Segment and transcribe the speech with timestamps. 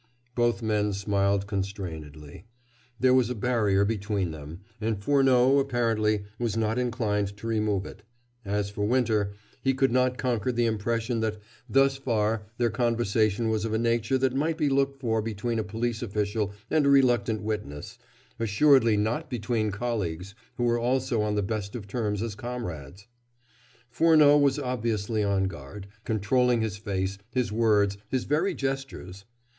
[0.33, 2.45] Both men smiled constrainedly.
[2.99, 8.01] There was a barrier between them, and Furneaux, apparently, was not inclined to remove it;
[8.43, 11.37] as for Winter, he could not conquer the impression that,
[11.69, 15.63] thus far, their conversation was of a nature that might be looked for between a
[15.63, 17.99] police official and a reluctant witness
[18.39, 23.05] assuredly not between colleagues who were also on the best of terms as comrades.
[23.91, 29.25] Furneaux was obviously on guard, controlling his face, his words, his very gestures.